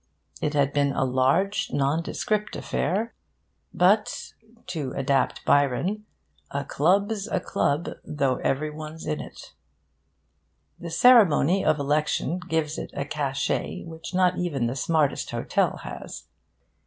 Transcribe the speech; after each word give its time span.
It 0.41 0.55
had 0.55 0.73
been 0.73 0.93
a 0.93 1.03
large 1.03 1.69
nondescript 1.71 2.55
affair. 2.55 3.13
But 3.71 4.33
(to 4.65 4.93
adapt 4.93 5.45
Byron) 5.45 6.07
a 6.49 6.65
club's 6.65 7.27
a 7.27 7.39
club 7.39 7.87
tho' 8.03 8.37
every 8.37 8.71
one's 8.71 9.05
in 9.05 9.19
it. 9.19 9.53
The 10.79 10.89
ceremony 10.89 11.63
of 11.63 11.77
election 11.77 12.39
gives 12.39 12.79
it 12.79 12.89
a 12.95 13.05
cachet 13.05 13.83
which 13.83 14.11
not 14.15 14.39
even 14.39 14.65
the 14.65 14.75
smartest 14.75 15.29
hotel 15.29 15.77
has. 15.83 16.23